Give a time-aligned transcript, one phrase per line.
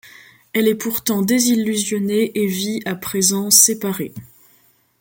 [0.53, 4.15] Elle est pourtant désillusionnée et vit, à présent, séparée.